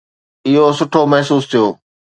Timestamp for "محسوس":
1.11-1.43